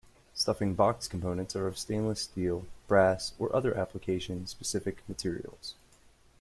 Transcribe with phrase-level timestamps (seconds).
[0.33, 5.75] Stuffing box components are of stainless steel, brass or other application-specific materials.